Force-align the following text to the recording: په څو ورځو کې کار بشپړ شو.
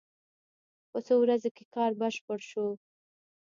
په 0.91 0.97
څو 1.05 1.13
ورځو 1.19 1.49
کې 1.55 1.63
کار 1.75 1.91
بشپړ 2.01 2.39
شو. 2.49 2.67